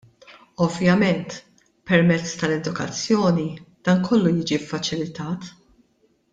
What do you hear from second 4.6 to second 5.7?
ffaċilitat.